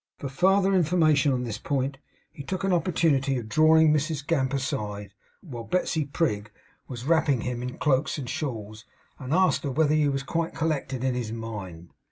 For 0.17 0.29
farther 0.29 0.73
information 0.73 1.31
on 1.31 1.43
this 1.43 1.59
point, 1.59 1.99
he 2.31 2.41
took 2.41 2.63
an 2.63 2.73
opportunity 2.73 3.37
of 3.37 3.47
drawing 3.47 3.93
Mrs 3.93 4.25
Gamp 4.25 4.51
aside, 4.51 5.13
while 5.41 5.63
Betsey 5.63 6.05
Prig 6.05 6.49
was 6.87 7.05
wrapping 7.05 7.41
him 7.41 7.61
in 7.61 7.77
cloaks 7.77 8.17
and 8.17 8.27
shawls, 8.27 8.83
and 9.19 9.31
asked 9.31 9.61
her 9.63 9.69
whether 9.69 9.93
he 9.93 10.07
was 10.09 10.23
quite 10.23 10.55
collected 10.55 11.03
in 11.03 11.13
his 11.13 11.31
mind. 11.31 11.91